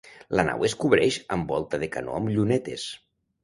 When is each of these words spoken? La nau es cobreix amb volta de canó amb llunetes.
La 0.37 0.45
nau 0.47 0.63
es 0.69 0.75
cobreix 0.83 1.19
amb 1.37 1.53
volta 1.55 1.83
de 1.87 1.93
canó 1.99 2.19
amb 2.19 2.35
llunetes. 2.35 2.91